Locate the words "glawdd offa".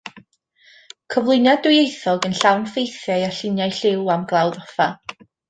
4.33-4.91